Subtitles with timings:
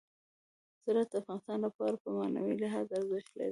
[0.83, 3.49] زراعت د افغانانو لپاره په معنوي لحاظ ارزښت لري.